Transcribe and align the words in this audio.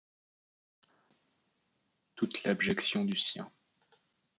Toute 2.15 2.41
l’abjection 2.43 3.05
du 3.05 3.19
sien! 3.19 3.51